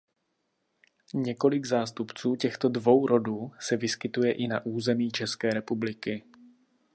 Několik 1.13 1.65
zástupců 1.65 2.35
těchto 2.35 2.69
dvou 2.69 3.07
rodů 3.07 3.51
se 3.59 3.77
vyskytuje 3.77 4.31
i 4.31 4.47
na 4.47 4.65
území 4.65 5.11
České 5.11 5.49
republiky. 5.49 6.23